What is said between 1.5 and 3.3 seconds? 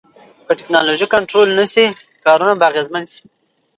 نشي، کارونه به اغیزمن شي.